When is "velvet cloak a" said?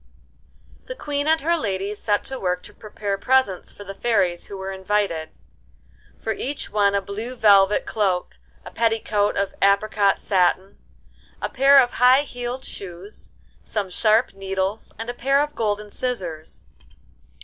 7.35-8.71